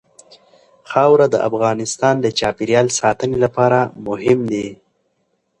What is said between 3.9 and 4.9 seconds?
مهم دي.